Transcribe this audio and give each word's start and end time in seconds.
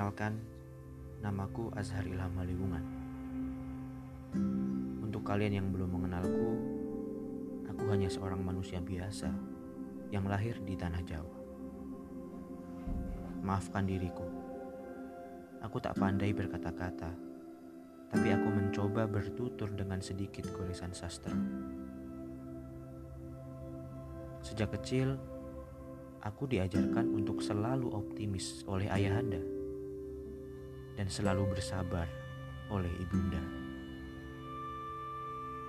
Perkenalkan, 0.00 0.40
namaku 1.20 1.68
Azhar 1.76 2.00
Ilham 2.08 2.32
Maliwungan. 2.32 2.84
Untuk 5.04 5.20
kalian 5.28 5.60
yang 5.60 5.68
belum 5.68 5.92
mengenalku, 5.92 6.56
aku 7.68 7.84
hanya 7.92 8.08
seorang 8.08 8.40
manusia 8.40 8.80
biasa 8.80 9.28
yang 10.08 10.24
lahir 10.24 10.56
di 10.64 10.72
tanah 10.72 11.04
Jawa. 11.04 11.36
Maafkan 13.44 13.84
diriku, 13.84 14.24
aku 15.60 15.76
tak 15.84 16.00
pandai 16.00 16.32
berkata-kata, 16.32 17.12
tapi 18.08 18.28
aku 18.32 18.48
mencoba 18.56 19.04
bertutur 19.04 19.68
dengan 19.68 20.00
sedikit 20.00 20.48
goresan 20.48 20.96
sastra. 20.96 21.36
Sejak 24.40 24.72
kecil, 24.80 25.20
aku 26.24 26.48
diajarkan 26.48 27.04
untuk 27.04 27.44
selalu 27.44 27.92
optimis 27.92 28.64
oleh 28.64 28.88
ayahanda 28.88 29.59
dan 31.00 31.08
selalu 31.08 31.56
bersabar 31.56 32.04
oleh 32.68 32.92
ibunda. 33.00 33.40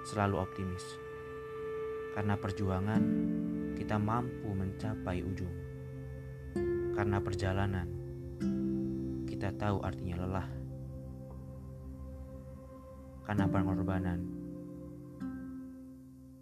Selalu 0.04 0.36
optimis, 0.44 0.84
karena 2.12 2.36
perjuangan 2.36 3.00
kita 3.80 3.96
mampu 3.96 4.52
mencapai 4.52 5.24
ujung. 5.24 5.56
Karena 6.92 7.24
perjalanan 7.24 7.88
kita 9.24 9.56
tahu 9.56 9.80
artinya 9.80 10.20
lelah. 10.20 10.50
Karena 13.24 13.48
pengorbanan 13.48 14.20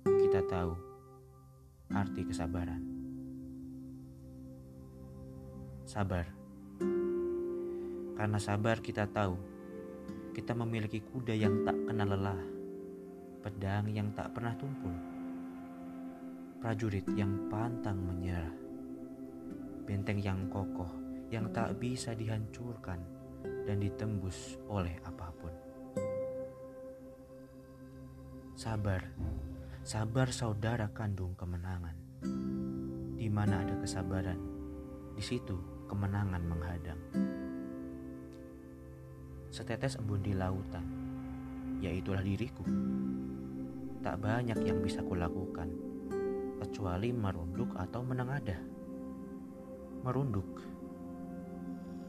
kita 0.02 0.42
tahu 0.50 0.74
arti 1.94 2.26
kesabaran. 2.26 2.82
Sabar 5.86 6.39
karena 8.20 8.36
sabar 8.36 8.84
kita 8.84 9.08
tahu 9.08 9.40
kita 10.36 10.52
memiliki 10.52 11.00
kuda 11.00 11.32
yang 11.32 11.64
tak 11.64 11.80
kenal 11.88 12.12
lelah, 12.12 12.44
pedang 13.40 13.88
yang 13.88 14.12
tak 14.12 14.36
pernah 14.36 14.52
tumpul, 14.60 14.92
prajurit 16.60 17.08
yang 17.16 17.48
pantang 17.48 17.96
menyerah, 17.96 18.52
benteng 19.88 20.20
yang 20.20 20.52
kokoh 20.52 20.92
yang 21.32 21.48
tak 21.56 21.80
bisa 21.80 22.12
dihancurkan 22.12 23.00
dan 23.64 23.80
ditembus 23.80 24.60
oleh 24.68 25.00
apa 25.08 25.32
pun. 25.40 25.54
Sabar, 28.60 29.00
sabar 29.88 30.28
saudara 30.36 30.92
kandung 30.92 31.40
kemenangan. 31.40 31.96
Di 33.16 33.32
mana 33.32 33.64
ada 33.64 33.80
kesabaran, 33.80 34.40
di 35.16 35.24
situ 35.24 35.56
kemenangan 35.88 36.44
menghadang 36.44 37.00
setetes 39.60 40.00
embun 40.00 40.24
di 40.24 40.32
lautan, 40.32 40.88
yaitulah 41.84 42.24
diriku. 42.24 42.64
Tak 44.00 44.16
banyak 44.24 44.56
yang 44.64 44.80
bisa 44.80 45.04
kulakukan, 45.04 45.68
kecuali 46.64 47.12
merunduk 47.12 47.76
atau 47.76 48.00
menengadah. 48.00 48.56
Merunduk, 50.08 50.64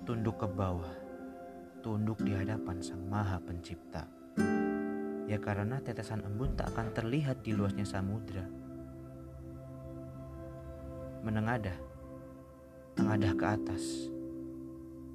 tunduk 0.07 0.39
ke 0.39 0.47
bawah, 0.47 0.95
tunduk 1.83 2.23
di 2.23 2.39
hadapan 2.39 2.79
Sang 2.79 3.03
Maha 3.11 3.43
Pencipta. 3.43 4.07
Ya 5.27 5.43
karena 5.43 5.83
tetesan 5.83 6.23
embun 6.23 6.55
tak 6.55 6.71
akan 6.71 6.95
terlihat 6.95 7.43
di 7.43 7.51
luasnya 7.51 7.83
samudra. 7.83 8.47
Menengadah, 11.27 11.79
tengadah 12.95 13.35
ke 13.35 13.47
atas, 13.59 14.07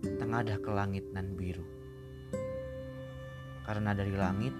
tengadah 0.03 0.59
ke 0.59 0.67
langit 0.75 1.08
nan 1.16 1.31
biru 1.39 1.84
karena 3.65 3.97
dari 3.97 4.13
langit, 4.13 4.53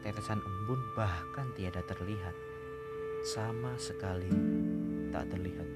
tetesan 0.00 0.40
embun 0.40 0.80
bahkan 0.96 1.52
tiada 1.52 1.84
terlihat. 1.84 2.32
Sama 3.20 3.76
sekali 3.76 4.32
tak 5.12 5.28
terlihat. 5.28 5.68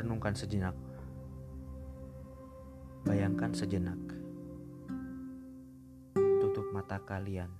Renungkan 0.00 0.32
sejenak. 0.32 0.76
Bayangkan 3.04 3.52
sejenak. 3.52 4.00
Tutup 6.16 6.72
mata 6.72 6.96
kalian 7.04 7.52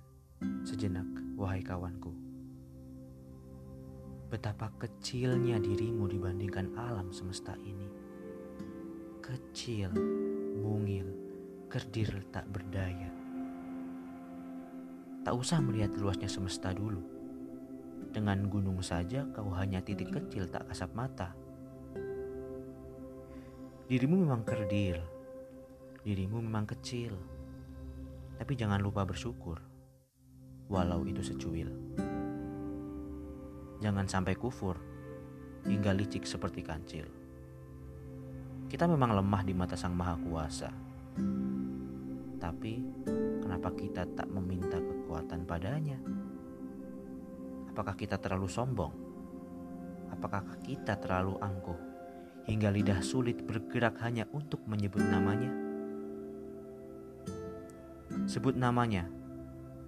sejenak, 0.65 1.05
wahai 1.37 1.61
kawanku. 1.61 2.13
Betapa 4.27 4.73
kecilnya 4.77 5.61
dirimu 5.61 6.05
dibandingkan 6.09 6.75
alam 6.75 7.15
semesta 7.15 7.55
ini 7.63 8.06
kecil, 9.27 9.91
mungil, 10.63 11.03
kerdil 11.67 12.23
tak 12.31 12.47
berdaya. 12.47 13.11
Tak 15.27 15.35
usah 15.35 15.59
melihat 15.59 15.91
luasnya 15.99 16.31
semesta 16.31 16.71
dulu. 16.71 17.03
Dengan 18.15 18.47
gunung 18.47 18.79
saja 18.79 19.27
kau 19.35 19.51
hanya 19.51 19.83
titik 19.83 20.15
kecil 20.15 20.47
tak 20.47 20.71
kasat 20.71 20.95
mata. 20.95 21.35
Dirimu 23.91 24.23
memang 24.23 24.47
kerdil, 24.47 25.03
dirimu 26.07 26.39
memang 26.39 26.63
kecil. 26.63 27.11
Tapi 28.39 28.55
jangan 28.55 28.79
lupa 28.79 29.03
bersyukur, 29.03 29.59
walau 30.71 31.03
itu 31.03 31.19
secuil. 31.19 31.67
Jangan 33.83 34.07
sampai 34.07 34.39
kufur, 34.39 34.79
hingga 35.67 35.91
licik 35.91 36.23
seperti 36.23 36.63
kancil. 36.63 37.26
Kita 38.67 38.83
memang 38.83 39.15
lemah 39.15 39.47
di 39.47 39.55
mata 39.55 39.79
Sang 39.79 39.95
Maha 39.95 40.19
Kuasa. 40.19 40.67
Tapi 42.35 42.73
kenapa 43.39 43.71
kita 43.71 44.03
tak 44.11 44.27
meminta 44.27 44.75
kekuatan 44.75 45.47
padanya? 45.47 45.95
Apakah 47.71 47.95
kita 47.95 48.19
terlalu 48.19 48.51
sombong? 48.51 48.91
Apakah 50.11 50.59
kita 50.67 50.99
terlalu 50.99 51.39
angkuh 51.39 51.79
hingga 52.43 52.67
lidah 52.67 52.99
sulit 52.99 53.39
bergerak 53.39 54.03
hanya 54.03 54.27
untuk 54.35 54.59
menyebut 54.67 54.99
namanya? 54.99 55.51
Sebut 58.27 58.59
namanya, 58.59 59.07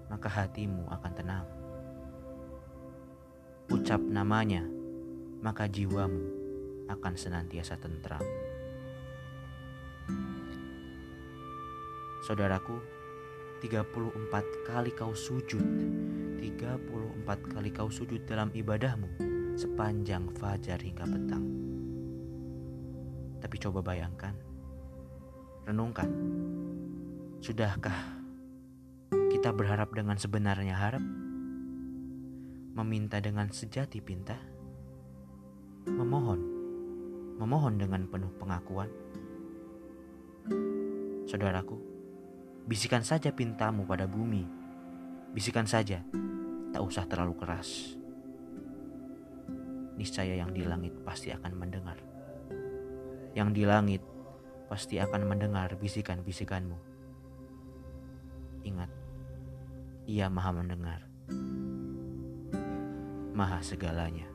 maka 0.07 0.31
hatimu 0.31 0.87
akan 0.87 1.11
tenang. 1.11 1.47
Ucap 3.75 3.99
namanya, 3.99 4.63
maka 5.43 5.67
jiwamu 5.67 6.23
akan 6.87 7.13
senantiasa 7.19 7.75
tentram. 7.75 8.23
Saudaraku, 12.23 12.77
34 13.59 14.69
kali 14.69 14.91
kau 14.95 15.11
sujud, 15.11 15.65
34 16.39 17.53
kali 17.55 17.69
kau 17.75 17.91
sujud 17.91 18.23
dalam 18.23 18.53
ibadahmu 18.55 19.07
sepanjang 19.59 20.31
fajar 20.39 20.79
hingga 20.79 21.03
petang. 21.03 21.45
Tapi 23.43 23.55
coba 23.59 23.79
bayangkan, 23.83 24.35
renungkan, 25.67 26.07
sudahkah 27.43 28.19
kita 29.09 29.51
berharap 29.51 29.91
dengan 29.91 30.15
sebenarnya 30.15 30.75
harap? 30.75 31.03
Meminta 32.79 33.19
dengan 33.19 33.51
sejati 33.51 33.99
pinta? 33.99 34.39
Memohon, 35.87 36.41
memohon 37.39 37.75
dengan 37.75 38.07
penuh 38.07 38.31
pengakuan? 38.39 38.91
Saudaraku, 41.29 41.77
Bisikan 42.69 43.01
saja 43.01 43.33
pintamu 43.33 43.81
pada 43.81 44.05
bumi. 44.05 44.45
Bisikan 45.33 45.65
saja, 45.65 46.05
tak 46.69 46.85
usah 46.85 47.09
terlalu 47.09 47.33
keras. 47.33 47.97
Niscaya 49.97 50.37
yang 50.37 50.53
di 50.53 50.61
langit 50.61 50.93
pasti 51.01 51.33
akan 51.33 51.53
mendengar. 51.57 51.97
Yang 53.33 53.49
di 53.57 53.63
langit 53.65 54.01
pasti 54.69 55.01
akan 55.01 55.25
mendengar 55.25 55.73
bisikan-bisikanmu. 55.81 56.77
Ingat, 58.69 58.93
ia 60.05 60.29
maha 60.29 60.53
mendengar. 60.53 61.01
Maha 63.33 63.65
segalanya. 63.65 64.29